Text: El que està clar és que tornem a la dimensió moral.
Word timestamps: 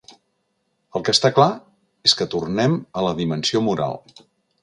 El 0.99 1.03
que 1.09 1.13
està 1.17 1.31
clar 1.39 1.49
és 2.11 2.17
que 2.21 2.27
tornem 2.35 2.77
a 3.01 3.03
la 3.09 3.13
dimensió 3.21 3.65
moral. 3.67 3.99